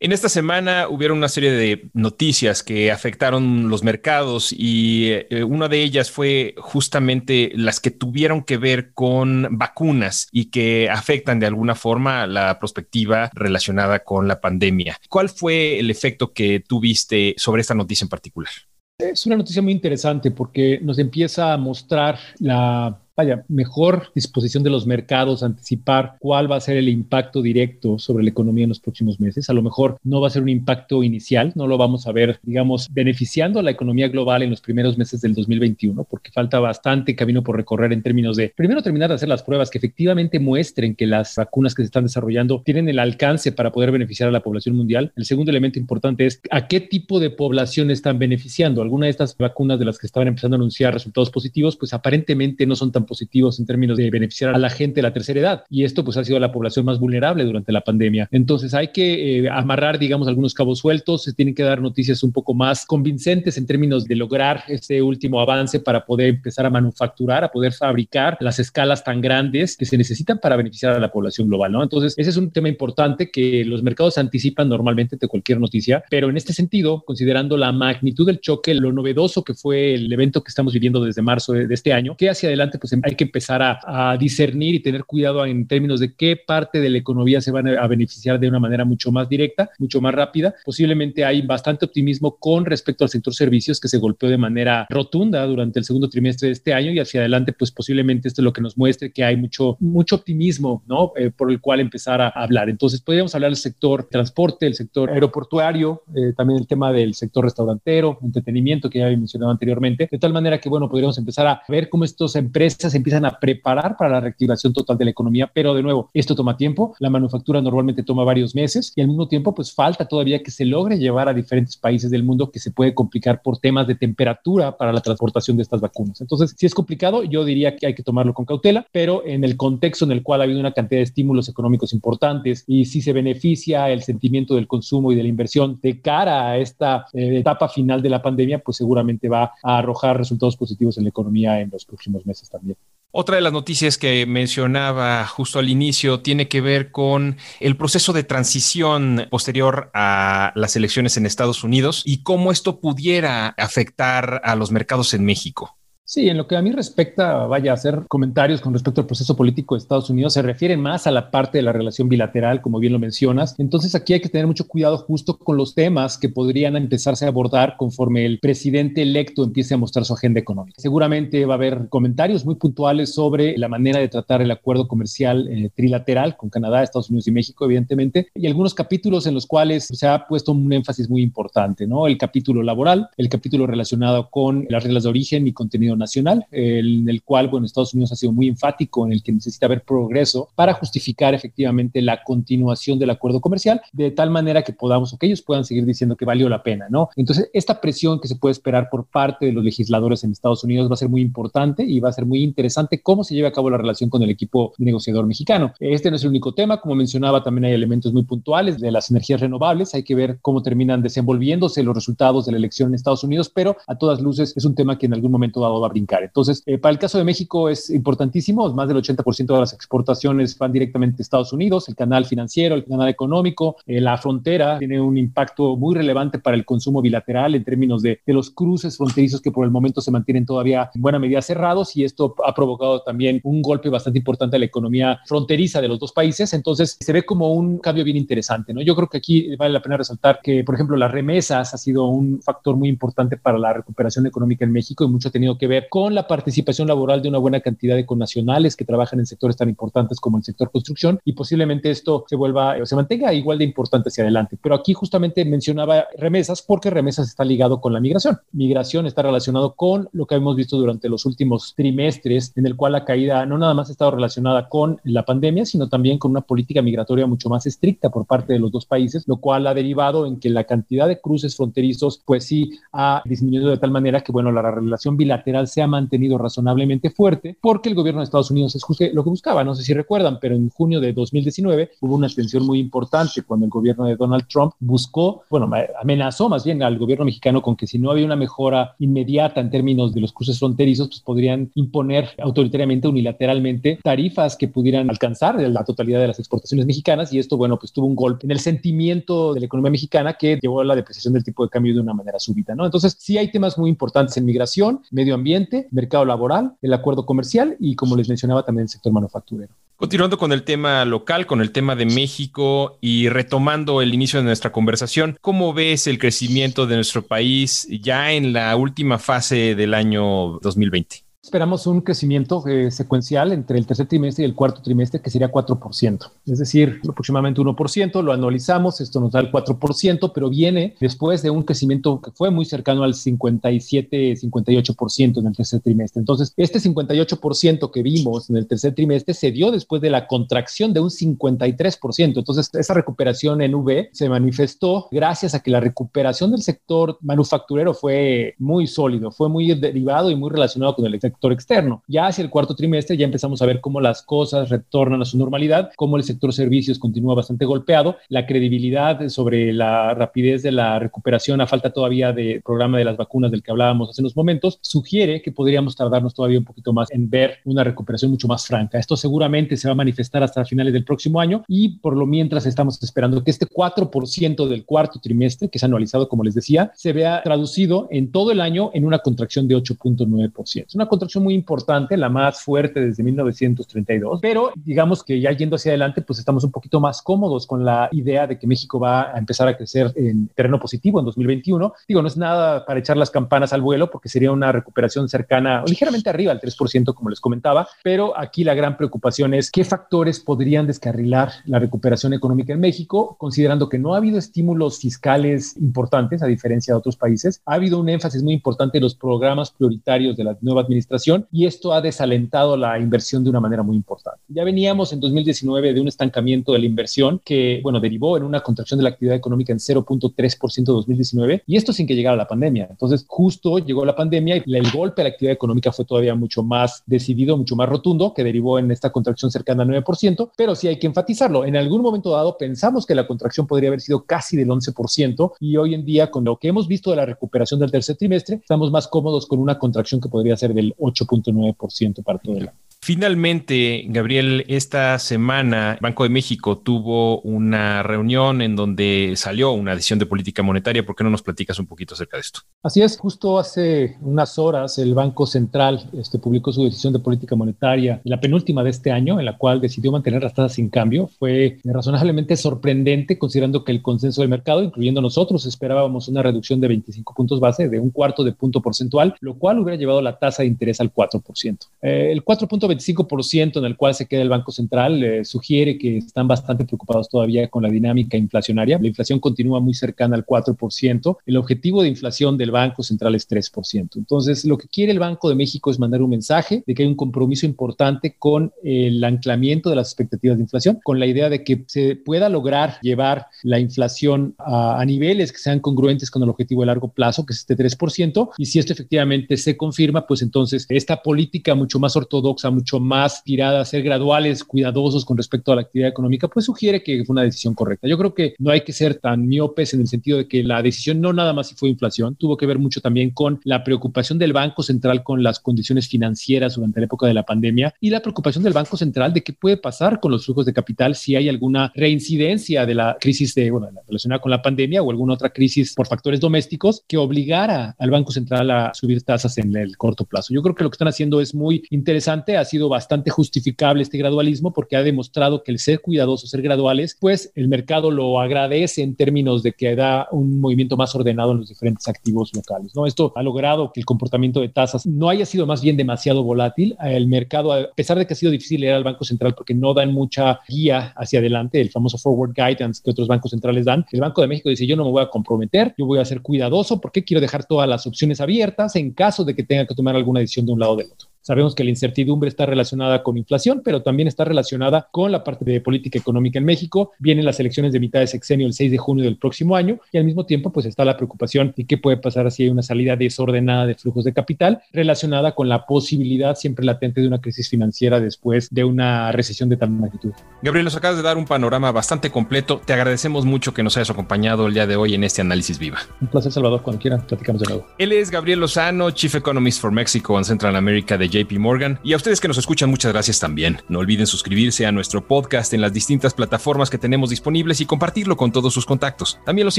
En 0.00 0.12
esta 0.12 0.28
semana 0.28 0.86
hubieron 0.88 1.18
una 1.18 1.28
serie 1.28 1.50
de 1.50 1.90
noticias 1.92 2.62
que 2.62 2.92
afectaron 2.92 3.68
los 3.68 3.82
mercados 3.82 4.54
y 4.56 5.08
eh, 5.08 5.42
una 5.42 5.66
de 5.66 5.82
ellas 5.82 6.12
fue 6.12 6.54
justamente 6.56 7.50
las 7.56 7.80
que 7.80 7.90
tuvieron 7.90 8.44
que 8.44 8.58
ver 8.58 8.92
con 8.92 9.48
vacunas 9.58 10.28
y 10.30 10.50
que 10.50 10.88
afectan 10.88 11.40
de 11.40 11.46
alguna 11.46 11.74
forma 11.74 12.28
la 12.28 12.60
perspectiva 12.60 13.28
relacionada 13.34 14.04
con 14.04 14.28
la 14.28 14.40
pandemia. 14.40 14.96
¿Cuál 15.08 15.30
fue 15.30 15.80
el 15.80 15.90
efecto 15.90 16.32
que 16.32 16.60
tuviste 16.60 17.34
sobre 17.36 17.62
esta 17.62 17.74
noticia 17.74 18.04
en 18.04 18.10
particular? 18.10 18.52
Es 18.98 19.26
una 19.26 19.36
noticia 19.36 19.62
muy 19.62 19.72
interesante 19.72 20.30
porque 20.30 20.78
nos 20.80 21.00
empieza 21.00 21.52
a 21.52 21.56
mostrar 21.56 22.20
la 22.38 23.00
vaya, 23.18 23.44
mejor 23.48 24.12
disposición 24.14 24.62
de 24.62 24.70
los 24.70 24.86
mercados, 24.86 25.42
anticipar 25.42 26.14
cuál 26.20 26.50
va 26.50 26.54
a 26.54 26.60
ser 26.60 26.76
el 26.76 26.88
impacto 26.88 27.42
directo 27.42 27.98
sobre 27.98 28.22
la 28.22 28.30
economía 28.30 28.62
en 28.62 28.68
los 28.68 28.78
próximos 28.78 29.18
meses. 29.18 29.50
A 29.50 29.54
lo 29.54 29.60
mejor 29.60 29.98
no 30.04 30.20
va 30.20 30.28
a 30.28 30.30
ser 30.30 30.42
un 30.42 30.48
impacto 30.48 31.02
inicial, 31.02 31.50
no 31.56 31.66
lo 31.66 31.76
vamos 31.76 32.06
a 32.06 32.12
ver, 32.12 32.38
digamos, 32.44 32.86
beneficiando 32.92 33.58
a 33.58 33.64
la 33.64 33.72
economía 33.72 34.06
global 34.06 34.42
en 34.44 34.50
los 34.50 34.60
primeros 34.60 34.96
meses 34.96 35.20
del 35.20 35.34
2021, 35.34 36.04
porque 36.04 36.30
falta 36.30 36.60
bastante 36.60 37.16
camino 37.16 37.42
por 37.42 37.56
recorrer 37.56 37.92
en 37.92 38.04
términos 38.04 38.36
de, 38.36 38.52
primero, 38.54 38.82
terminar 38.82 39.08
de 39.08 39.16
hacer 39.16 39.28
las 39.28 39.42
pruebas 39.42 39.68
que 39.68 39.78
efectivamente 39.78 40.38
muestren 40.38 40.94
que 40.94 41.08
las 41.08 41.34
vacunas 41.34 41.74
que 41.74 41.82
se 41.82 41.86
están 41.86 42.04
desarrollando 42.04 42.62
tienen 42.64 42.88
el 42.88 43.00
alcance 43.00 43.50
para 43.50 43.72
poder 43.72 43.90
beneficiar 43.90 44.28
a 44.28 44.32
la 44.32 44.44
población 44.44 44.76
mundial. 44.76 45.10
El 45.16 45.24
segundo 45.24 45.50
elemento 45.50 45.80
importante 45.80 46.24
es 46.24 46.40
a 46.52 46.68
qué 46.68 46.78
tipo 46.78 47.18
de 47.18 47.30
población 47.30 47.90
están 47.90 48.20
beneficiando. 48.20 48.80
Algunas 48.80 49.06
de 49.06 49.10
estas 49.10 49.36
vacunas 49.36 49.80
de 49.80 49.86
las 49.86 49.98
que 49.98 50.06
estaban 50.06 50.28
empezando 50.28 50.54
a 50.54 50.58
anunciar 50.58 50.94
resultados 50.94 51.30
positivos, 51.30 51.76
pues 51.76 51.92
aparentemente 51.92 52.64
no 52.64 52.76
son 52.76 52.92
tan 52.92 53.07
positivos 53.08 53.58
en 53.58 53.66
términos 53.66 53.96
de 53.96 54.10
beneficiar 54.10 54.54
a 54.54 54.58
la 54.58 54.70
gente 54.70 54.96
de 54.96 55.02
la 55.02 55.12
tercera 55.12 55.40
edad. 55.40 55.64
Y 55.68 55.84
esto 55.84 56.04
pues 56.04 56.16
ha 56.16 56.24
sido 56.24 56.38
la 56.38 56.52
población 56.52 56.84
más 56.84 57.00
vulnerable 57.00 57.44
durante 57.44 57.72
la 57.72 57.80
pandemia. 57.80 58.28
Entonces 58.30 58.74
hay 58.74 58.88
que 58.88 59.40
eh, 59.40 59.48
amarrar, 59.50 59.98
digamos, 59.98 60.28
algunos 60.28 60.54
cabos 60.54 60.78
sueltos, 60.78 61.24
se 61.24 61.32
tienen 61.32 61.54
que 61.54 61.62
dar 61.62 61.80
noticias 61.80 62.22
un 62.22 62.32
poco 62.32 62.54
más 62.54 62.86
convincentes 62.86 63.56
en 63.58 63.66
términos 63.66 64.04
de 64.04 64.14
lograr 64.16 64.64
este 64.68 65.02
último 65.02 65.40
avance 65.40 65.80
para 65.80 66.04
poder 66.04 66.28
empezar 66.28 66.66
a 66.66 66.70
manufacturar, 66.70 67.44
a 67.44 67.50
poder 67.50 67.72
fabricar 67.72 68.36
las 68.40 68.58
escalas 68.58 69.02
tan 69.02 69.20
grandes 69.20 69.76
que 69.76 69.86
se 69.86 69.96
necesitan 69.96 70.38
para 70.38 70.56
beneficiar 70.56 70.92
a 70.92 70.98
la 70.98 71.10
población 71.10 71.48
global, 71.48 71.72
¿no? 71.72 71.82
Entonces 71.82 72.14
ese 72.16 72.30
es 72.30 72.36
un 72.36 72.50
tema 72.50 72.68
importante 72.68 73.30
que 73.30 73.64
los 73.64 73.82
mercados 73.82 74.18
anticipan 74.18 74.68
normalmente 74.68 75.16
de 75.16 75.28
cualquier 75.28 75.60
noticia, 75.60 76.04
pero 76.10 76.28
en 76.28 76.36
este 76.36 76.52
sentido, 76.52 77.02
considerando 77.06 77.56
la 77.56 77.72
magnitud 77.72 78.26
del 78.26 78.40
choque, 78.40 78.74
lo 78.74 78.92
novedoso 78.92 79.44
que 79.44 79.54
fue 79.54 79.94
el 79.94 80.12
evento 80.12 80.42
que 80.42 80.48
estamos 80.48 80.72
viviendo 80.72 81.04
desde 81.04 81.22
marzo 81.22 81.52
de, 81.52 81.66
de 81.66 81.74
este 81.74 81.92
año, 81.92 82.16
que 82.16 82.28
hacia 82.28 82.48
adelante 82.48 82.78
pues 82.78 82.92
hay 83.02 83.14
que 83.14 83.24
empezar 83.24 83.62
a, 83.62 84.16
discernir 84.18 84.74
y 84.74 84.80
tener 84.80 85.04
cuidado 85.04 85.44
en 85.44 85.66
términos 85.66 86.00
de 86.00 86.14
qué 86.14 86.36
parte 86.36 86.80
de 86.80 86.90
la 86.90 86.98
economía 86.98 87.40
se 87.40 87.50
van 87.50 87.68
a 87.68 87.86
beneficiar 87.86 88.38
de 88.40 88.48
una 88.48 88.58
manera 88.58 88.84
mucho 88.84 89.12
más 89.12 89.28
directa, 89.28 89.70
mucho 89.78 90.00
más 90.00 90.14
rápida. 90.14 90.54
Posiblemente 90.64 91.24
hay 91.24 91.42
bastante 91.42 91.84
optimismo 91.84 92.36
con 92.38 92.64
respecto 92.64 93.04
al 93.04 93.10
sector 93.10 93.34
servicios 93.34 93.80
que 93.80 93.88
se 93.88 93.98
golpeó 93.98 94.28
de 94.28 94.38
manera 94.38 94.86
rotunda 94.90 95.44
durante 95.46 95.78
el 95.78 95.84
segundo 95.84 96.08
trimestre 96.08 96.48
de 96.48 96.52
este 96.52 96.72
año 96.72 96.90
y 96.92 96.98
hacia 96.98 97.20
adelante, 97.20 97.52
pues 97.52 97.70
posiblemente 97.70 98.28
esto 98.28 98.42
es 98.42 98.44
lo 98.44 98.52
que 98.52 98.60
nos 98.60 98.76
muestre 98.76 99.12
que 99.12 99.24
hay 99.24 99.36
mucho, 99.36 99.76
mucho 99.80 100.16
optimismo, 100.16 100.82
¿no? 100.86 101.12
Eh, 101.16 101.30
por 101.30 101.50
el 101.50 101.60
cual 101.60 101.80
empezar 101.80 102.20
a 102.20 102.28
hablar. 102.28 102.68
Entonces, 102.68 103.00
podríamos 103.00 103.34
hablar 103.34 103.50
del 103.50 103.56
sector 103.56 104.08
transporte, 104.10 104.66
el 104.66 104.74
sector 104.74 105.10
aeroportuario, 105.10 106.02
eh, 106.14 106.32
también 106.36 106.60
el 106.60 106.66
tema 106.66 106.92
del 106.92 107.14
sector 107.14 107.44
restaurantero, 107.44 108.18
entretenimiento 108.22 108.90
que 108.90 108.98
ya 108.98 109.06
había 109.06 109.18
mencionado 109.18 109.50
anteriormente, 109.50 110.08
de 110.10 110.18
tal 110.18 110.32
manera 110.32 110.58
que, 110.58 110.68
bueno, 110.68 110.88
podríamos 110.88 111.18
empezar 111.18 111.46
a 111.46 111.62
ver 111.68 111.88
cómo 111.88 112.04
estas 112.04 112.36
empresas 112.36 112.87
empiezan 112.94 113.24
a 113.24 113.38
preparar 113.38 113.96
para 113.96 114.10
la 114.10 114.20
reactivación 114.20 114.72
total 114.72 114.98
de 114.98 115.04
la 115.04 115.10
economía, 115.10 115.50
pero 115.52 115.74
de 115.74 115.82
nuevo, 115.82 116.10
esto 116.14 116.34
toma 116.34 116.56
tiempo, 116.56 116.94
la 116.98 117.10
manufactura 117.10 117.60
normalmente 117.60 118.02
toma 118.02 118.24
varios 118.24 118.54
meses 118.54 118.92
y 118.96 119.00
al 119.00 119.08
mismo 119.08 119.28
tiempo 119.28 119.54
pues 119.54 119.72
falta 119.72 120.06
todavía 120.06 120.42
que 120.42 120.50
se 120.50 120.64
logre 120.64 120.98
llevar 120.98 121.28
a 121.28 121.34
diferentes 121.34 121.76
países 121.76 122.10
del 122.10 122.22
mundo 122.22 122.50
que 122.50 122.58
se 122.58 122.70
puede 122.70 122.94
complicar 122.94 123.42
por 123.42 123.58
temas 123.58 123.86
de 123.86 123.94
temperatura 123.94 124.76
para 124.76 124.92
la 124.92 125.00
transportación 125.00 125.56
de 125.56 125.62
estas 125.62 125.80
vacunas. 125.80 126.20
Entonces, 126.20 126.54
si 126.56 126.66
es 126.66 126.74
complicado, 126.74 127.24
yo 127.24 127.44
diría 127.44 127.76
que 127.76 127.86
hay 127.86 127.94
que 127.94 128.02
tomarlo 128.02 128.34
con 128.34 128.44
cautela, 128.44 128.86
pero 128.92 129.24
en 129.26 129.44
el 129.44 129.56
contexto 129.56 130.04
en 130.04 130.12
el 130.12 130.22
cual 130.22 130.40
ha 130.40 130.44
habido 130.44 130.60
una 130.60 130.72
cantidad 130.72 130.98
de 130.98 131.04
estímulos 131.04 131.48
económicos 131.48 131.92
importantes 131.92 132.64
y 132.66 132.84
si 132.84 133.00
se 133.00 133.12
beneficia 133.12 133.90
el 133.90 134.02
sentimiento 134.02 134.54
del 134.54 134.66
consumo 134.66 135.12
y 135.12 135.16
de 135.16 135.22
la 135.22 135.28
inversión 135.28 135.78
de 135.82 136.00
cara 136.00 136.48
a 136.50 136.58
esta 136.58 137.06
eh, 137.12 137.38
etapa 137.38 137.68
final 137.68 138.02
de 138.02 138.10
la 138.10 138.22
pandemia, 138.22 138.58
pues 138.58 138.76
seguramente 138.76 139.28
va 139.28 139.52
a 139.62 139.78
arrojar 139.78 140.16
resultados 140.16 140.56
positivos 140.56 140.98
en 140.98 141.04
la 141.04 141.10
economía 141.10 141.60
en 141.60 141.70
los 141.70 141.84
próximos 141.84 142.24
meses 142.26 142.48
también. 142.48 142.67
Otra 143.10 143.36
de 143.36 143.42
las 143.42 143.54
noticias 143.54 143.96
que 143.96 144.26
mencionaba 144.26 145.26
justo 145.26 145.58
al 145.58 145.70
inicio 145.70 146.20
tiene 146.20 146.46
que 146.46 146.60
ver 146.60 146.90
con 146.92 147.38
el 147.58 147.76
proceso 147.76 148.12
de 148.12 148.22
transición 148.22 149.26
posterior 149.30 149.90
a 149.94 150.52
las 150.54 150.76
elecciones 150.76 151.16
en 151.16 151.24
Estados 151.24 151.64
Unidos 151.64 152.02
y 152.04 152.22
cómo 152.22 152.52
esto 152.52 152.80
pudiera 152.80 153.48
afectar 153.56 154.42
a 154.44 154.54
los 154.56 154.70
mercados 154.70 155.14
en 155.14 155.24
México. 155.24 155.77
Sí, 156.10 156.26
en 156.30 156.38
lo 156.38 156.46
que 156.46 156.56
a 156.56 156.62
mí 156.62 156.72
respecta, 156.72 157.44
vaya 157.44 157.70
a 157.70 157.74
hacer 157.74 158.06
comentarios 158.08 158.62
con 158.62 158.72
respecto 158.72 159.02
al 159.02 159.06
proceso 159.06 159.36
político 159.36 159.74
de 159.74 159.80
Estados 159.80 160.08
Unidos, 160.08 160.32
se 160.32 160.40
refieren 160.40 160.80
más 160.80 161.06
a 161.06 161.10
la 161.10 161.30
parte 161.30 161.58
de 161.58 161.62
la 161.62 161.70
relación 161.74 162.08
bilateral, 162.08 162.62
como 162.62 162.78
bien 162.78 162.94
lo 162.94 162.98
mencionas. 162.98 163.54
Entonces 163.58 163.94
aquí 163.94 164.14
hay 164.14 164.20
que 164.20 164.30
tener 164.30 164.46
mucho 164.46 164.66
cuidado 164.66 164.96
justo 164.96 165.36
con 165.36 165.58
los 165.58 165.74
temas 165.74 166.16
que 166.16 166.30
podrían 166.30 166.78
empezarse 166.78 167.26
a 167.26 167.28
abordar 167.28 167.76
conforme 167.76 168.24
el 168.24 168.38
presidente 168.38 169.02
electo 169.02 169.44
empiece 169.44 169.74
a 169.74 169.76
mostrar 169.76 170.06
su 170.06 170.14
agenda 170.14 170.40
económica. 170.40 170.80
Seguramente 170.80 171.44
va 171.44 171.52
a 171.52 171.56
haber 171.58 171.90
comentarios 171.90 172.46
muy 172.46 172.54
puntuales 172.54 173.12
sobre 173.12 173.58
la 173.58 173.68
manera 173.68 174.00
de 174.00 174.08
tratar 174.08 174.40
el 174.40 174.50
acuerdo 174.50 174.88
comercial 174.88 175.46
eh, 175.48 175.68
trilateral 175.74 176.38
con 176.38 176.48
Canadá, 176.48 176.82
Estados 176.82 177.10
Unidos 177.10 177.28
y 177.28 177.32
México, 177.32 177.66
evidentemente, 177.66 178.28
y 178.34 178.46
algunos 178.46 178.72
capítulos 178.72 179.26
en 179.26 179.34
los 179.34 179.46
cuales 179.46 179.84
se 179.84 180.06
ha 180.06 180.26
puesto 180.26 180.52
un 180.52 180.72
énfasis 180.72 181.10
muy 181.10 181.20
importante, 181.20 181.86
¿no? 181.86 182.06
El 182.06 182.16
capítulo 182.16 182.62
laboral, 182.62 183.10
el 183.18 183.28
capítulo 183.28 183.66
relacionado 183.66 184.30
con 184.30 184.64
las 184.70 184.82
reglas 184.82 185.02
de 185.02 185.10
origen 185.10 185.46
y 185.46 185.52
contenido 185.52 185.97
nacional, 185.98 186.46
en 186.50 187.08
el 187.08 187.22
cual, 187.22 187.48
bueno, 187.48 187.66
Estados 187.66 187.94
Unidos 187.94 188.12
ha 188.12 188.16
sido 188.16 188.32
muy 188.32 188.48
enfático 188.48 189.04
en 189.06 189.12
el 189.12 189.22
que 189.22 189.32
necesita 189.32 189.66
haber 189.66 189.82
progreso 189.82 190.48
para 190.54 190.74
justificar 190.74 191.34
efectivamente 191.34 192.00
la 192.02 192.22
continuación 192.22 192.98
del 192.98 193.10
acuerdo 193.10 193.40
comercial, 193.40 193.80
de 193.92 194.10
tal 194.10 194.30
manera 194.30 194.62
que 194.62 194.72
podamos, 194.72 195.12
o 195.12 195.18
que 195.18 195.26
ellos 195.26 195.42
puedan 195.42 195.64
seguir 195.64 195.84
diciendo 195.84 196.16
que 196.16 196.24
valió 196.24 196.48
la 196.48 196.62
pena, 196.62 196.86
¿no? 196.88 197.10
Entonces, 197.16 197.50
esta 197.52 197.80
presión 197.80 198.20
que 198.20 198.28
se 198.28 198.36
puede 198.36 198.52
esperar 198.52 198.88
por 198.90 199.06
parte 199.06 199.46
de 199.46 199.52
los 199.52 199.64
legisladores 199.64 200.24
en 200.24 200.32
Estados 200.32 200.64
Unidos 200.64 200.88
va 200.90 200.94
a 200.94 200.96
ser 200.96 201.08
muy 201.08 201.20
importante 201.20 201.84
y 201.84 202.00
va 202.00 202.08
a 202.08 202.12
ser 202.12 202.26
muy 202.26 202.42
interesante 202.42 203.02
cómo 203.02 203.24
se 203.24 203.34
lleve 203.34 203.48
a 203.48 203.52
cabo 203.52 203.70
la 203.70 203.76
relación 203.76 204.10
con 204.10 204.22
el 204.22 204.30
equipo 204.30 204.72
negociador 204.78 205.26
mexicano. 205.26 205.72
Este 205.80 206.10
no 206.10 206.16
es 206.16 206.22
el 206.22 206.30
único 206.30 206.54
tema, 206.54 206.80
como 206.80 206.94
mencionaba, 206.94 207.42
también 207.42 207.66
hay 207.66 207.72
elementos 207.72 208.12
muy 208.12 208.22
puntuales 208.22 208.78
de 208.78 208.90
las 208.90 209.10
energías 209.10 209.40
renovables, 209.40 209.94
hay 209.94 210.02
que 210.02 210.14
ver 210.14 210.38
cómo 210.40 210.62
terminan 210.62 211.02
desenvolviéndose 211.02 211.82
los 211.82 211.94
resultados 211.94 212.46
de 212.46 212.52
la 212.52 212.58
elección 212.58 212.90
en 212.90 212.94
Estados 212.94 213.24
Unidos, 213.24 213.50
pero 213.52 213.76
a 213.86 213.96
todas 213.96 214.20
luces 214.20 214.54
es 214.56 214.64
un 214.64 214.74
tema 214.74 214.98
que 214.98 215.06
en 215.06 215.14
algún 215.14 215.32
momento 215.32 215.60
dado 215.60 215.80
va 215.80 215.87
a 215.88 215.92
brincar. 215.92 216.22
Entonces, 216.22 216.62
eh, 216.66 216.78
para 216.78 216.92
el 216.92 216.98
caso 216.98 217.18
de 217.18 217.24
México 217.24 217.68
es 217.68 217.90
importantísimo, 217.90 218.72
más 218.72 218.88
del 218.88 218.98
80% 218.98 219.54
de 219.54 219.60
las 219.60 219.72
exportaciones 219.72 220.56
van 220.58 220.72
directamente 220.72 221.20
a 221.20 221.22
Estados 221.22 221.52
Unidos, 221.52 221.88
el 221.88 221.96
canal 221.96 222.24
financiero, 222.24 222.74
el 222.74 222.84
canal 222.84 223.08
económico, 223.08 223.76
eh, 223.86 224.00
la 224.00 224.16
frontera 224.18 224.78
tiene 224.78 225.00
un 225.00 225.18
impacto 225.18 225.76
muy 225.76 225.94
relevante 225.94 226.38
para 226.38 226.56
el 226.56 226.64
consumo 226.64 227.02
bilateral 227.02 227.54
en 227.54 227.64
términos 227.64 228.02
de, 228.02 228.20
de, 228.24 228.32
los 228.32 228.50
cruces 228.50 228.96
fronterizos 228.96 229.40
que 229.40 229.50
por 229.50 229.64
el 229.64 229.70
momento 229.70 230.00
se 230.00 230.10
mantienen 230.10 230.46
todavía 230.46 230.90
en 230.94 231.02
buena 231.02 231.18
medida 231.18 231.42
cerrados 231.42 231.96
y 231.96 232.04
esto 232.04 232.34
ha 232.44 232.54
provocado 232.54 233.02
también 233.02 233.40
un 233.42 233.62
golpe 233.62 233.88
bastante 233.88 234.18
importante 234.18 234.56
a 234.56 234.58
la 234.58 234.66
economía 234.66 235.20
fronteriza 235.26 235.80
de 235.80 235.88
los 235.88 235.98
dos 235.98 236.12
países. 236.12 236.52
Entonces, 236.52 236.96
se 237.00 237.12
ve 237.12 237.24
como 237.24 237.52
un 237.52 237.78
cambio 237.78 238.04
bien 238.04 238.16
interesante, 238.16 238.72
¿no? 238.72 238.82
Yo 238.82 238.94
creo 238.94 239.08
que 239.08 239.18
aquí 239.18 239.56
vale 239.56 239.72
la 239.72 239.82
pena 239.82 239.96
resaltar 239.96 240.40
que, 240.42 240.64
por 240.64 240.74
ejemplo, 240.74 240.96
las 240.96 241.10
remesas 241.10 241.74
ha 241.74 241.78
sido 241.78 242.06
un 242.06 242.40
factor 242.42 242.76
muy 242.76 242.88
importante 242.88 243.36
para 243.36 243.58
la 243.58 243.72
recuperación 243.72 244.26
económica 244.26 244.64
en 244.64 244.72
México 244.72 245.04
y 245.04 245.08
mucho 245.08 245.28
ha 245.28 245.32
tenido 245.32 245.56
que 245.58 245.66
ver 245.66 245.77
con 245.88 246.14
la 246.14 246.26
participación 246.26 246.88
laboral 246.88 247.22
de 247.22 247.28
una 247.28 247.38
buena 247.38 247.60
cantidad 247.60 247.96
de 247.96 248.06
connacionales 248.06 248.76
que 248.76 248.84
trabajan 248.84 249.18
en 249.18 249.26
sectores 249.26 249.56
tan 249.56 249.68
importantes 249.68 250.20
como 250.20 250.38
el 250.38 250.44
sector 250.44 250.70
construcción 250.70 251.20
y 251.24 251.32
posiblemente 251.32 251.90
esto 251.90 252.24
se 252.28 252.36
vuelva 252.36 252.76
o 252.80 252.86
se 252.86 252.96
mantenga 252.96 253.32
igual 253.32 253.58
de 253.58 253.64
importante 253.64 254.08
hacia 254.08 254.24
adelante. 254.24 254.58
Pero 254.62 254.74
aquí 254.74 254.94
justamente 254.94 255.44
mencionaba 255.44 256.06
remesas 256.16 256.62
porque 256.62 256.90
remesas 256.90 257.28
está 257.28 257.44
ligado 257.44 257.80
con 257.80 257.92
la 257.92 258.00
migración. 258.00 258.38
Migración 258.52 259.06
está 259.06 259.22
relacionado 259.22 259.74
con 259.74 260.08
lo 260.12 260.26
que 260.26 260.34
hemos 260.34 260.56
visto 260.56 260.76
durante 260.76 261.08
los 261.08 261.26
últimos 261.26 261.74
trimestres 261.76 262.52
en 262.56 262.66
el 262.66 262.76
cual 262.76 262.92
la 262.92 263.04
caída 263.04 263.44
no 263.46 263.58
nada 263.58 263.74
más 263.74 263.88
ha 263.88 263.92
estado 263.92 264.12
relacionada 264.12 264.68
con 264.68 265.00
la 265.04 265.24
pandemia, 265.24 265.64
sino 265.64 265.88
también 265.88 266.18
con 266.18 266.30
una 266.30 266.40
política 266.40 266.82
migratoria 266.82 267.26
mucho 267.26 267.48
más 267.48 267.66
estricta 267.66 268.10
por 268.10 268.26
parte 268.26 268.52
de 268.52 268.58
los 268.58 268.72
dos 268.72 268.86
países, 268.86 269.26
lo 269.26 269.36
cual 269.36 269.66
ha 269.66 269.74
derivado 269.74 270.26
en 270.26 270.38
que 270.40 270.50
la 270.50 270.64
cantidad 270.64 271.08
de 271.08 271.20
cruces 271.20 271.56
fronterizos 271.56 272.22
pues 272.24 272.44
sí 272.44 272.70
ha 272.92 273.22
disminuido 273.24 273.70
de 273.70 273.78
tal 273.78 273.90
manera 273.90 274.20
que 274.20 274.32
bueno, 274.32 274.52
la 274.52 274.62
relación 274.70 275.16
bilateral 275.16 275.57
general 275.58 275.68
se 275.68 275.82
ha 275.82 275.86
mantenido 275.86 276.38
razonablemente 276.38 277.10
fuerte 277.10 277.56
porque 277.60 277.88
el 277.88 277.94
gobierno 277.94 278.20
de 278.20 278.24
Estados 278.24 278.50
Unidos 278.50 278.74
es 278.74 278.82
justo 278.82 279.04
lo 279.12 279.24
que 279.24 279.30
buscaba. 279.30 279.64
No 279.64 279.74
sé 279.74 279.82
si 279.82 279.94
recuerdan, 279.94 280.38
pero 280.40 280.54
en 280.54 280.68
junio 280.70 281.00
de 281.00 281.12
2019 281.12 281.90
hubo 282.00 282.14
una 282.14 282.28
tensión 282.28 282.66
muy 282.66 282.78
importante 282.78 283.42
cuando 283.42 283.66
el 283.66 283.70
gobierno 283.70 284.06
de 284.06 284.16
Donald 284.16 284.46
Trump 284.48 284.72
buscó, 284.80 285.42
bueno, 285.50 285.70
amenazó 286.00 286.48
más 286.48 286.64
bien 286.64 286.82
al 286.82 286.98
gobierno 286.98 287.24
mexicano 287.24 287.62
con 287.62 287.76
que 287.76 287.86
si 287.86 287.98
no 287.98 288.10
había 288.10 288.26
una 288.26 288.36
mejora 288.36 288.94
inmediata 288.98 289.60
en 289.60 289.70
términos 289.70 290.14
de 290.14 290.20
los 290.20 290.32
cruces 290.32 290.58
fronterizos, 290.58 291.08
pues 291.08 291.20
podrían 291.20 291.70
imponer 291.74 292.30
autoritariamente, 292.42 293.08
unilateralmente, 293.08 293.98
tarifas 294.02 294.56
que 294.56 294.68
pudieran 294.68 295.10
alcanzar 295.10 295.60
la 295.60 295.84
totalidad 295.84 296.20
de 296.20 296.28
las 296.28 296.38
exportaciones 296.38 296.86
mexicanas 296.86 297.32
y 297.32 297.38
esto, 297.38 297.56
bueno, 297.56 297.78
pues 297.78 297.92
tuvo 297.92 298.06
un 298.06 298.14
golpe 298.14 298.46
en 298.46 298.50
el 298.50 298.60
sentimiento 298.60 299.54
de 299.54 299.60
la 299.60 299.66
economía 299.66 299.90
mexicana 299.90 300.34
que 300.34 300.58
llevó 300.60 300.80
a 300.80 300.84
la 300.84 300.94
depreciación 300.94 301.34
del 301.34 301.44
tipo 301.44 301.64
de 301.64 301.70
cambio 301.70 301.94
de 301.94 302.00
una 302.00 302.14
manera 302.14 302.38
súbita, 302.38 302.74
¿no? 302.74 302.84
Entonces, 302.84 303.16
sí 303.18 303.38
hay 303.38 303.50
temas 303.50 303.78
muy 303.78 303.90
importantes 303.90 304.36
en 304.36 304.44
migración, 304.44 305.00
medio 305.10 305.34
ambiente, 305.34 305.47
mercado 305.90 306.24
laboral, 306.24 306.74
el 306.82 306.92
acuerdo 306.92 307.26
comercial 307.26 307.76
y, 307.80 307.94
como 307.94 308.16
les 308.16 308.28
mencionaba, 308.28 308.64
también 308.64 308.84
el 308.84 308.88
sector 308.88 309.12
manufacturero. 309.12 309.72
Continuando 309.96 310.38
con 310.38 310.52
el 310.52 310.62
tema 310.62 311.04
local, 311.04 311.46
con 311.46 311.60
el 311.60 311.72
tema 311.72 311.96
de 311.96 312.06
México 312.06 312.98
y 313.00 313.28
retomando 313.28 314.00
el 314.00 314.14
inicio 314.14 314.38
de 314.38 314.44
nuestra 314.44 314.70
conversación, 314.70 315.36
¿cómo 315.40 315.74
ves 315.74 316.06
el 316.06 316.18
crecimiento 316.20 316.86
de 316.86 316.94
nuestro 316.94 317.22
país 317.22 317.88
ya 318.00 318.32
en 318.32 318.52
la 318.52 318.76
última 318.76 319.18
fase 319.18 319.74
del 319.74 319.94
año 319.94 320.60
2020? 320.60 321.27
Esperamos 321.40 321.86
un 321.86 322.00
crecimiento 322.00 322.66
eh, 322.66 322.90
secuencial 322.90 323.52
entre 323.52 323.78
el 323.78 323.86
tercer 323.86 324.08
trimestre 324.08 324.42
y 324.42 324.48
el 324.48 324.56
cuarto 324.56 324.82
trimestre 324.82 325.20
que 325.20 325.30
sería 325.30 325.52
4%, 325.52 326.30
es 326.46 326.58
decir, 326.58 327.00
aproximadamente 327.08 327.60
1%, 327.60 328.22
lo 328.22 328.32
anualizamos, 328.32 329.00
esto 329.00 329.20
nos 329.20 329.30
da 329.30 329.38
el 329.38 329.52
4%, 329.52 330.32
pero 330.34 330.50
viene 330.50 330.96
después 331.00 331.40
de 331.42 331.50
un 331.50 331.62
crecimiento 331.62 332.20
que 332.20 332.32
fue 332.32 332.50
muy 332.50 332.64
cercano 332.64 333.04
al 333.04 333.14
57-58% 333.14 335.38
en 335.38 335.46
el 335.46 335.56
tercer 335.56 335.78
trimestre. 335.80 336.18
Entonces, 336.18 336.52
este 336.56 336.80
58% 336.80 337.92
que 337.92 338.02
vimos 338.02 338.50
en 338.50 338.56
el 338.56 338.66
tercer 338.66 338.96
trimestre 338.96 339.32
se 339.32 339.52
dio 339.52 339.70
después 339.70 340.02
de 340.02 340.10
la 340.10 340.26
contracción 340.26 340.92
de 340.92 340.98
un 341.00 341.10
53%. 341.10 342.36
Entonces, 342.36 342.68
esa 342.74 342.94
recuperación 342.94 343.62
en 343.62 343.76
V 343.76 344.10
se 344.12 344.28
manifestó 344.28 345.06
gracias 345.12 345.54
a 345.54 345.60
que 345.60 345.70
la 345.70 345.78
recuperación 345.78 346.50
del 346.50 346.62
sector 346.62 347.16
manufacturero 347.20 347.94
fue 347.94 348.56
muy 348.58 348.88
sólido, 348.88 349.30
fue 349.30 349.48
muy 349.48 349.72
derivado 349.74 350.32
y 350.32 350.36
muy 350.36 350.50
relacionado 350.50 350.96
con 350.96 351.06
el 351.06 351.12
sector 351.12 351.28
externo. 351.46 352.02
Ya 352.06 352.26
hacia 352.26 352.42
el 352.42 352.50
cuarto 352.50 352.74
trimestre 352.74 353.16
ya 353.16 353.24
empezamos 353.24 353.62
a 353.62 353.66
ver 353.66 353.80
cómo 353.80 354.00
las 354.00 354.22
cosas 354.22 354.68
retornan 354.68 355.22
a 355.22 355.24
su 355.24 355.38
normalidad, 355.38 355.90
cómo 355.96 356.16
el 356.16 356.24
sector 356.24 356.52
servicios 356.52 356.98
continúa 356.98 357.34
bastante 357.34 357.64
golpeado, 357.64 358.16
la 358.28 358.46
credibilidad 358.46 359.28
sobre 359.28 359.72
la 359.72 360.14
rapidez 360.14 360.62
de 360.62 360.72
la 360.72 360.98
recuperación 360.98 361.60
a 361.60 361.66
falta 361.66 361.90
todavía 361.90 362.32
de 362.32 362.60
programa 362.64 362.98
de 362.98 363.04
las 363.04 363.16
vacunas 363.16 363.50
del 363.50 363.62
que 363.62 363.70
hablábamos 363.70 364.10
hace 364.10 364.22
unos 364.22 364.36
momentos, 364.36 364.78
sugiere 364.82 365.40
que 365.42 365.52
podríamos 365.52 365.96
tardarnos 365.96 366.34
todavía 366.34 366.58
un 366.58 366.64
poquito 366.64 366.92
más 366.92 367.10
en 367.10 367.30
ver 367.30 367.58
una 367.64 367.84
recuperación 367.84 368.30
mucho 368.30 368.48
más 368.48 368.66
franca. 368.66 368.98
Esto 368.98 369.16
seguramente 369.16 369.76
se 369.76 369.88
va 369.88 369.92
a 369.92 369.96
manifestar 369.96 370.42
hasta 370.42 370.64
finales 370.64 370.92
del 370.92 371.04
próximo 371.04 371.40
año 371.40 371.64
y 371.68 371.98
por 371.98 372.16
lo 372.16 372.26
mientras 372.26 372.66
estamos 372.66 373.02
esperando 373.02 373.42
que 373.42 373.50
este 373.50 373.66
4% 373.66 374.66
del 374.66 374.84
cuarto 374.84 375.20
trimestre, 375.20 375.68
que 375.68 375.78
es 375.78 375.84
anualizado 375.84 376.28
como 376.28 376.44
les 376.44 376.54
decía, 376.54 376.92
se 376.94 377.12
vea 377.12 377.42
traducido 377.42 378.08
en 378.10 378.30
todo 378.30 378.50
el 378.50 378.60
año 378.60 378.90
en 378.94 379.04
una 379.04 379.18
contracción 379.18 379.68
de 379.68 379.76
8.9%. 379.76 380.86
Es 380.86 380.94
una 380.94 381.06
contracción 381.18 381.42
muy 381.42 381.54
importante, 381.54 382.16
la 382.16 382.28
más 382.28 382.62
fuerte 382.62 383.00
desde 383.00 383.22
1932, 383.22 384.38
pero 384.40 384.72
digamos 384.76 385.24
que 385.24 385.40
ya 385.40 385.50
yendo 385.52 385.76
hacia 385.76 385.90
adelante, 385.90 386.22
pues 386.22 386.38
estamos 386.38 386.62
un 386.62 386.70
poquito 386.70 387.00
más 387.00 387.22
cómodos 387.22 387.66
con 387.66 387.84
la 387.84 388.08
idea 388.12 388.46
de 388.46 388.58
que 388.58 388.66
México 388.68 389.00
va 389.00 389.34
a 389.34 389.38
empezar 389.38 389.66
a 389.66 389.76
crecer 389.76 390.12
en 390.14 390.48
terreno 390.48 390.78
positivo 390.78 391.18
en 391.18 391.24
2021. 391.24 391.92
Digo, 392.06 392.22
no 392.22 392.28
es 392.28 392.36
nada 392.36 392.86
para 392.86 393.00
echar 393.00 393.16
las 393.16 393.30
campanas 393.30 393.72
al 393.72 393.82
vuelo, 393.82 394.10
porque 394.10 394.28
sería 394.28 394.52
una 394.52 394.70
recuperación 394.70 395.28
cercana 395.28 395.82
o 395.82 395.86
ligeramente 395.86 396.30
arriba 396.30 396.52
al 396.52 396.60
3%, 396.60 397.14
como 397.14 397.30
les 397.30 397.40
comentaba, 397.40 397.88
pero 398.04 398.38
aquí 398.38 398.62
la 398.62 398.74
gran 398.74 398.96
preocupación 398.96 399.54
es 399.54 399.70
qué 399.70 399.84
factores 399.84 400.38
podrían 400.38 400.86
descarrilar 400.86 401.50
la 401.66 401.78
recuperación 401.78 402.32
económica 402.32 402.72
en 402.72 402.80
México, 402.80 403.36
considerando 403.38 403.88
que 403.88 403.98
no 403.98 404.14
ha 404.14 404.18
habido 404.18 404.38
estímulos 404.38 405.00
fiscales 405.00 405.76
importantes, 405.78 406.42
a 406.42 406.46
diferencia 406.46 406.94
de 406.94 406.98
otros 406.98 407.16
países. 407.16 407.60
Ha 407.66 407.74
habido 407.74 407.98
un 407.98 408.08
énfasis 408.08 408.42
muy 408.42 408.54
importante 408.54 408.98
en 408.98 409.04
los 409.04 409.14
programas 409.14 409.70
prioritarios 409.70 410.36
de 410.36 410.44
la 410.44 410.56
nueva 410.60 410.82
administración 410.82 411.07
y 411.52 411.66
esto 411.66 411.92
ha 411.92 412.00
desalentado 412.00 412.76
la 412.76 412.98
inversión 412.98 413.44
de 413.44 413.50
una 413.50 413.60
manera 413.60 413.82
muy 413.82 413.96
importante. 413.96 414.40
Ya 414.48 414.64
veníamos 414.64 415.12
en 415.12 415.20
2019 415.20 415.94
de 415.94 416.00
un 416.00 416.08
estancamiento 416.08 416.72
de 416.72 416.78
la 416.80 416.86
inversión 416.86 417.40
que, 417.44 417.80
bueno, 417.82 418.00
derivó 418.00 418.36
en 418.36 418.44
una 418.44 418.60
contracción 418.60 418.98
de 418.98 419.04
la 419.04 419.10
actividad 419.10 419.36
económica 419.36 419.72
en 419.72 419.78
0.3% 419.78 420.78
en 420.78 420.84
2019 420.84 421.62
y 421.66 421.76
esto 421.76 421.92
sin 421.92 422.06
que 422.06 422.14
llegara 422.14 422.36
la 422.36 422.46
pandemia. 422.46 422.88
Entonces, 422.90 423.24
justo 423.26 423.78
llegó 423.78 424.04
la 424.04 424.16
pandemia 424.16 424.62
y 424.64 424.76
el 424.76 424.90
golpe 424.90 425.22
a 425.22 425.24
la 425.24 425.30
actividad 425.30 425.54
económica 425.54 425.92
fue 425.92 426.04
todavía 426.04 426.34
mucho 426.34 426.62
más 426.62 427.02
decidido, 427.06 427.56
mucho 427.56 427.76
más 427.76 427.88
rotundo, 427.88 428.32
que 428.34 428.44
derivó 428.44 428.78
en 428.78 428.90
esta 428.90 429.10
contracción 429.10 429.50
cercana 429.50 429.82
al 429.82 429.88
9%, 429.90 430.50
pero 430.56 430.74
sí 430.74 430.88
hay 430.88 430.98
que 430.98 431.06
enfatizarlo. 431.06 431.64
En 431.64 431.76
algún 431.76 432.02
momento 432.02 432.30
dado 432.30 432.56
pensamos 432.56 433.06
que 433.06 433.14
la 433.14 433.26
contracción 433.26 433.66
podría 433.66 433.88
haber 433.88 434.00
sido 434.00 434.24
casi 434.24 434.56
del 434.56 434.68
11% 434.68 435.52
y 435.60 435.76
hoy 435.76 435.94
en 435.94 436.04
día, 436.04 436.30
con 436.30 436.44
lo 436.44 436.56
que 436.56 436.68
hemos 436.68 436.88
visto 436.88 437.10
de 437.10 437.16
la 437.16 437.26
recuperación 437.26 437.80
del 437.80 437.90
tercer 437.90 438.16
trimestre, 438.16 438.56
estamos 438.56 438.90
más 438.90 439.08
cómodos 439.08 439.46
con 439.46 439.58
una 439.58 439.78
contracción 439.78 440.20
que 440.20 440.28
podría 440.28 440.56
ser 440.56 440.74
del 440.74 440.94
8.9% 440.98 442.22
para 442.22 442.38
todo 442.38 442.56
el 442.56 442.68
año. 442.68 442.78
Finalmente, 443.00 444.04
Gabriel, 444.08 444.64
esta 444.68 445.18
semana 445.18 445.98
Banco 446.00 446.24
de 446.24 446.28
México 446.28 446.78
tuvo 446.78 447.40
una 447.40 448.02
reunión 448.02 448.60
en 448.60 448.76
donde 448.76 449.32
salió 449.36 449.70
una 449.72 449.94
decisión 449.94 450.18
de 450.18 450.26
política 450.26 450.62
monetaria. 450.62 451.06
¿Por 451.06 451.16
qué 451.16 451.24
no 451.24 451.30
nos 451.30 451.42
platicas 451.42 451.78
un 451.78 451.86
poquito 451.86 452.14
acerca 452.14 452.36
de 452.36 452.42
esto? 452.42 452.60
Así 452.82 453.00
es, 453.00 453.16
justo 453.16 453.58
hace 453.58 454.16
unas 454.20 454.58
horas 454.58 454.98
el 454.98 455.14
Banco 455.14 455.46
Central 455.46 456.10
este, 456.12 456.38
publicó 456.38 456.72
su 456.72 456.84
decisión 456.84 457.12
de 457.12 457.20
política 457.20 457.56
monetaria, 457.56 458.20
la 458.24 458.40
penúltima 458.40 458.82
de 458.84 458.90
este 458.90 459.10
año, 459.10 459.38
en 459.38 459.46
la 459.46 459.56
cual 459.56 459.80
decidió 459.80 460.12
mantener 460.12 460.42
las 460.42 460.54
tasas 460.54 460.74
sin 460.74 460.90
cambio. 460.90 461.28
Fue 461.38 461.78
razonablemente 461.84 462.56
sorprendente 462.56 463.38
considerando 463.38 463.84
que 463.84 463.92
el 463.92 464.02
consenso 464.02 464.42
del 464.42 464.50
mercado, 464.50 464.82
incluyendo 464.82 465.22
nosotros, 465.22 465.64
esperábamos 465.66 466.28
una 466.28 466.42
reducción 466.42 466.80
de 466.80 466.88
25 466.88 467.34
puntos 467.34 467.60
base, 467.60 467.88
de 467.88 467.98
un 467.98 468.10
cuarto 468.10 468.44
de 468.44 468.52
punto 468.52 468.82
porcentual, 468.82 469.34
lo 469.40 469.54
cual 469.54 469.78
hubiera 469.78 469.98
llevado 469.98 470.20
la 470.20 470.38
tasa 470.38 470.62
de 470.62 470.68
interés 470.68 471.00
al 471.00 471.12
4%. 471.12 471.78
Eh, 472.02 472.32
el 472.32 472.44
4.25% 472.44 472.97
en 472.98 473.84
el 473.84 473.96
cual 473.96 474.14
se 474.14 474.26
queda 474.26 474.42
el 474.42 474.48
Banco 474.48 474.72
Central 474.72 475.22
eh, 475.22 475.44
sugiere 475.44 475.98
que 475.98 476.18
están 476.18 476.48
bastante 476.48 476.84
preocupados 476.84 477.28
todavía 477.28 477.68
con 477.68 477.82
la 477.82 477.88
dinámica 477.88 478.36
inflacionaria. 478.36 478.98
La 478.98 479.08
inflación 479.08 479.40
continúa 479.40 479.80
muy 479.80 479.94
cercana 479.94 480.36
al 480.36 480.46
4%. 480.46 481.38
El 481.46 481.56
objetivo 481.56 482.02
de 482.02 482.08
inflación 482.08 482.56
del 482.56 482.70
Banco 482.70 483.02
Central 483.02 483.34
es 483.34 483.48
3%. 483.48 484.16
Entonces, 484.16 484.64
lo 484.64 484.78
que 484.78 484.88
quiere 484.88 485.12
el 485.12 485.18
Banco 485.18 485.48
de 485.48 485.54
México 485.54 485.90
es 485.90 485.98
mandar 485.98 486.22
un 486.22 486.30
mensaje 486.30 486.82
de 486.86 486.94
que 486.94 487.02
hay 487.02 487.08
un 487.08 487.16
compromiso 487.16 487.66
importante 487.66 488.36
con 488.38 488.72
el 488.82 489.22
anclamiento 489.24 489.90
de 489.90 489.96
las 489.96 490.08
expectativas 490.08 490.58
de 490.58 490.64
inflación, 490.64 491.00
con 491.02 491.18
la 491.18 491.26
idea 491.26 491.48
de 491.48 491.64
que 491.64 491.84
se 491.86 492.16
pueda 492.16 492.48
lograr 492.48 492.98
llevar 493.02 493.46
la 493.62 493.78
inflación 493.78 494.54
a, 494.58 495.00
a 495.00 495.04
niveles 495.04 495.52
que 495.52 495.58
sean 495.58 495.80
congruentes 495.80 496.30
con 496.30 496.42
el 496.42 496.48
objetivo 496.48 496.82
de 496.82 496.86
largo 496.86 497.08
plazo, 497.08 497.44
que 497.44 497.52
es 497.52 497.60
este 497.60 497.76
3%. 497.76 498.50
Y 498.58 498.66
si 498.66 498.78
esto 498.78 498.92
efectivamente 498.92 499.56
se 499.56 499.76
confirma, 499.76 500.26
pues 500.26 500.42
entonces 500.42 500.86
esta 500.88 501.22
política 501.22 501.74
mucho 501.74 501.98
más 501.98 502.16
ortodoxa, 502.16 502.70
mucho 502.78 503.00
más 503.00 503.42
tirada 503.42 503.80
a 503.80 503.84
ser 503.84 504.02
graduales, 504.02 504.62
cuidadosos 504.62 505.24
con 505.24 505.36
respecto 505.36 505.72
a 505.72 505.76
la 505.76 505.82
actividad 505.82 506.10
económica, 506.10 506.48
pues 506.48 506.66
sugiere 506.66 507.02
que 507.02 507.24
fue 507.24 507.34
una 507.34 507.42
decisión 507.42 507.74
correcta. 507.74 508.06
Yo 508.06 508.16
creo 508.16 508.34
que 508.34 508.54
no 508.58 508.70
hay 508.70 508.82
que 508.82 508.92
ser 508.92 509.16
tan 509.16 509.46
miopes 509.46 509.94
en 509.94 510.00
el 510.00 510.06
sentido 510.06 510.38
de 510.38 510.46
que 510.46 510.62
la 510.62 510.80
decisión 510.80 511.20
no 511.20 511.32
nada 511.32 511.52
más 511.52 511.74
fue 511.74 511.88
inflación, 511.88 512.36
tuvo 512.36 512.56
que 512.56 512.66
ver 512.66 512.78
mucho 512.78 513.00
también 513.00 513.30
con 513.30 513.60
la 513.64 513.82
preocupación 513.82 514.38
del 514.38 514.52
Banco 514.52 514.82
Central 514.82 515.24
con 515.24 515.42
las 515.42 515.58
condiciones 515.58 516.08
financieras 516.08 516.76
durante 516.76 517.00
la 517.00 517.06
época 517.06 517.26
de 517.26 517.34
la 517.34 517.42
pandemia 517.42 517.94
y 518.00 518.10
la 518.10 518.20
preocupación 518.20 518.62
del 518.62 518.72
Banco 518.72 518.96
Central 518.96 519.32
de 519.32 519.42
qué 519.42 519.52
puede 519.52 519.76
pasar 519.76 520.20
con 520.20 520.30
los 520.30 520.44
flujos 520.44 520.66
de 520.66 520.72
capital 520.72 521.16
si 521.16 521.34
hay 521.34 521.48
alguna 521.48 521.92
reincidencia 521.94 522.86
de 522.86 522.94
la 522.94 523.16
crisis 523.20 523.54
de, 523.54 523.70
bueno, 523.70 523.88
relacionada 524.06 524.40
con 524.40 524.50
la 524.50 524.62
pandemia 524.62 525.02
o 525.02 525.10
alguna 525.10 525.34
otra 525.34 525.50
crisis 525.50 525.94
por 525.94 526.06
factores 526.06 526.40
domésticos 526.40 527.02
que 527.08 527.16
obligara 527.16 527.96
al 527.98 528.10
Banco 528.10 528.30
Central 528.30 528.70
a 528.70 528.94
subir 528.94 529.22
tasas 529.22 529.58
en 529.58 529.76
el 529.76 529.96
corto 529.96 530.24
plazo. 530.24 530.54
Yo 530.54 530.62
creo 530.62 530.74
que 530.74 530.84
lo 530.84 530.90
que 530.90 530.94
están 530.94 531.08
haciendo 531.08 531.40
es 531.40 531.54
muy 531.54 531.82
interesante, 531.90 532.56
sido 532.68 532.88
bastante 532.88 533.30
justificable 533.30 534.02
este 534.02 534.18
gradualismo 534.18 534.72
porque 534.72 534.96
ha 534.96 535.02
demostrado 535.02 535.62
que 535.62 535.72
el 535.72 535.78
ser 535.78 536.00
cuidadosos, 536.00 536.50
ser 536.50 536.62
graduales, 536.62 537.16
pues 537.20 537.50
el 537.54 537.68
mercado 537.68 538.10
lo 538.10 538.40
agradece 538.40 539.02
en 539.02 539.16
términos 539.16 539.62
de 539.62 539.72
que 539.72 539.96
da 539.96 540.28
un 540.30 540.60
movimiento 540.60 540.96
más 540.96 541.14
ordenado 541.14 541.52
en 541.52 541.58
los 541.58 541.68
diferentes 541.68 542.06
activos 542.08 542.52
locales. 542.54 542.94
¿no? 542.94 543.06
Esto 543.06 543.32
ha 543.34 543.42
logrado 543.42 543.92
que 543.92 544.00
el 544.00 544.06
comportamiento 544.06 544.60
de 544.60 544.68
tasas 544.68 545.06
no 545.06 545.28
haya 545.28 545.46
sido 545.46 545.66
más 545.66 545.82
bien 545.82 545.96
demasiado 545.96 546.42
volátil. 546.42 546.96
El 547.02 547.26
mercado, 547.26 547.72
a 547.72 547.90
pesar 547.94 548.18
de 548.18 548.26
que 548.26 548.34
ha 548.34 548.36
sido 548.36 548.52
difícil 548.52 548.80
leer 548.80 548.94
al 548.94 549.04
Banco 549.04 549.24
Central 549.24 549.54
porque 549.54 549.74
no 549.74 549.94
dan 549.94 550.12
mucha 550.12 550.60
guía 550.68 551.12
hacia 551.16 551.40
adelante, 551.40 551.80
el 551.80 551.90
famoso 551.90 552.18
forward 552.18 552.52
guidance 552.54 553.02
que 553.02 553.10
otros 553.10 553.28
bancos 553.28 553.50
centrales 553.50 553.84
dan, 553.84 554.04
el 554.12 554.20
Banco 554.20 554.40
de 554.40 554.48
México 554.48 554.68
dice 554.68 554.86
yo 554.86 554.96
no 554.96 555.04
me 555.04 555.10
voy 555.10 555.22
a 555.22 555.28
comprometer, 555.28 555.94
yo 555.96 556.06
voy 556.06 556.18
a 556.18 556.24
ser 556.24 556.42
cuidadoso 556.42 557.00
porque 557.00 557.24
quiero 557.24 557.40
dejar 557.40 557.64
todas 557.64 557.88
las 557.88 558.06
opciones 558.06 558.40
abiertas 558.40 558.96
en 558.96 559.12
caso 559.12 559.44
de 559.44 559.54
que 559.54 559.62
tenga 559.62 559.86
que 559.86 559.94
tomar 559.94 560.16
alguna 560.16 560.40
decisión 560.40 560.66
de 560.66 560.72
un 560.72 560.80
lado 560.80 560.92
o 560.92 560.96
del 560.96 561.10
otro. 561.10 561.28
Sabemos 561.48 561.74
que 561.74 561.82
la 561.82 561.88
incertidumbre 561.88 562.46
está 562.46 562.66
relacionada 562.66 563.22
con 563.22 563.38
inflación, 563.38 563.80
pero 563.82 564.02
también 564.02 564.28
está 564.28 564.44
relacionada 564.44 565.08
con 565.10 565.32
la 565.32 565.44
parte 565.44 565.64
de 565.64 565.80
política 565.80 566.18
económica 566.18 566.58
en 566.58 566.66
México. 566.66 567.12
Vienen 567.18 567.46
las 567.46 567.58
elecciones 567.58 567.94
de 567.94 568.00
mitad 568.00 568.20
de 568.20 568.26
sexenio 568.26 568.66
el 568.66 568.74
6 568.74 568.90
de 568.90 568.98
junio 568.98 569.24
del 569.24 569.38
próximo 569.38 569.74
año 569.74 569.98
y 570.12 570.18
al 570.18 570.24
mismo 570.24 570.44
tiempo 570.44 570.70
pues 570.70 570.84
está 570.84 571.06
la 571.06 571.16
preocupación 571.16 571.72
de 571.74 571.86
qué 571.86 571.96
puede 571.96 572.18
pasar 572.18 572.50
si 572.50 572.64
hay 572.64 572.68
una 572.68 572.82
salida 572.82 573.16
desordenada 573.16 573.86
de 573.86 573.94
flujos 573.94 574.26
de 574.26 574.34
capital 574.34 574.82
relacionada 574.92 575.54
con 575.54 575.70
la 575.70 575.86
posibilidad 575.86 576.54
siempre 576.54 576.84
latente 576.84 577.22
de 577.22 577.28
una 577.28 577.40
crisis 577.40 577.70
financiera 577.70 578.20
después 578.20 578.68
de 578.68 578.84
una 578.84 579.32
recesión 579.32 579.70
de 579.70 579.78
tal 579.78 579.88
magnitud. 579.88 580.32
Gabriel, 580.60 580.84
nos 580.84 580.96
acabas 580.96 581.16
de 581.16 581.22
dar 581.22 581.38
un 581.38 581.46
panorama 581.46 581.90
bastante 581.92 582.30
completo. 582.30 582.82
Te 582.84 582.92
agradecemos 582.92 583.46
mucho 583.46 583.72
que 583.72 583.82
nos 583.82 583.96
hayas 583.96 584.10
acompañado 584.10 584.66
el 584.66 584.74
día 584.74 584.86
de 584.86 584.96
hoy 584.96 585.14
en 585.14 585.24
este 585.24 585.40
análisis 585.40 585.78
viva. 585.78 586.00
Un 586.20 586.28
placer, 586.28 586.52
Salvador. 586.52 586.82
Cuando 586.82 587.00
quieran, 587.00 587.26
platicamos 587.26 587.62
de 587.62 587.68
nuevo. 587.68 587.86
Él 587.96 588.12
es 588.12 588.30
Gabriel 588.30 588.60
Lozano, 588.60 589.12
Chief 589.12 589.34
Economist 589.34 589.80
for 589.80 589.90
Mexico 589.90 590.36
and 590.36 590.44
Central 590.44 590.76
America 590.76 591.16
de 591.16 591.37
JP 591.44 591.58
Morgan. 591.58 592.00
Y 592.02 592.12
a 592.12 592.16
ustedes 592.16 592.40
que 592.40 592.48
nos 592.48 592.58
escuchan, 592.58 592.90
muchas 592.90 593.12
gracias 593.12 593.38
también. 593.38 593.82
No 593.88 593.98
olviden 593.98 594.26
suscribirse 594.26 594.86
a 594.86 594.92
nuestro 594.92 595.26
podcast 595.26 595.72
en 595.74 595.80
las 595.80 595.92
distintas 595.92 596.34
plataformas 596.34 596.90
que 596.90 596.98
tenemos 596.98 597.30
disponibles 597.30 597.80
y 597.80 597.86
compartirlo 597.86 598.36
con 598.36 598.52
todos 598.52 598.74
sus 598.74 598.86
contactos. 598.86 599.38
También 599.44 599.64
los 599.64 599.78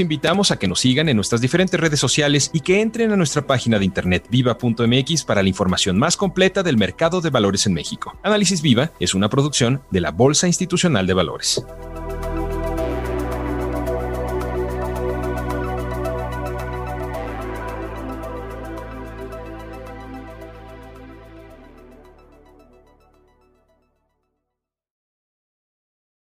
invitamos 0.00 0.50
a 0.50 0.58
que 0.58 0.68
nos 0.68 0.80
sigan 0.80 1.08
en 1.08 1.16
nuestras 1.16 1.40
diferentes 1.40 1.78
redes 1.78 2.00
sociales 2.00 2.50
y 2.52 2.60
que 2.60 2.80
entren 2.80 3.12
a 3.12 3.16
nuestra 3.16 3.46
página 3.46 3.78
de 3.78 3.84
internet 3.84 4.26
viva.mx 4.30 5.24
para 5.24 5.42
la 5.42 5.48
información 5.48 5.98
más 5.98 6.16
completa 6.16 6.62
del 6.62 6.76
mercado 6.76 7.20
de 7.20 7.30
valores 7.30 7.66
en 7.66 7.74
México. 7.74 8.16
Análisis 8.22 8.62
Viva 8.62 8.92
es 9.00 9.14
una 9.14 9.28
producción 9.28 9.82
de 9.90 10.00
la 10.00 10.10
Bolsa 10.10 10.46
Institucional 10.46 11.06
de 11.06 11.14
Valores. 11.14 11.64